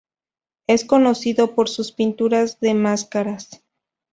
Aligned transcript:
Es 0.67 0.83
conocido 0.83 1.53
por 1.53 1.69
sus 1.69 1.91
pinturas 1.91 2.59
de 2.59 2.73
máscaras. 2.73 3.61